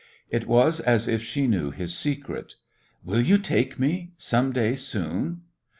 It 0.31 0.47
was 0.47 0.79
as 0.79 1.07
if 1.07 1.21
she 1.21 1.45
knew 1.45 1.69
his 1.69 1.95
secret. 1.95 2.55
"Will 3.03 3.21
you 3.21 3.37
take 3.37 3.77
me 3.77 4.13
some 4.17 4.51
day 4.51 4.73
soon?" 4.73 5.43